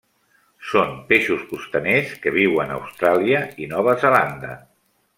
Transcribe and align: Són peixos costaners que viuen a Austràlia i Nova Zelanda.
Són 0.69 0.95
peixos 1.11 1.43
costaners 1.51 2.17
que 2.25 2.35
viuen 2.39 2.73
a 2.73 2.81
Austràlia 2.81 3.45
i 3.67 3.71
Nova 3.77 3.99
Zelanda. 4.07 4.61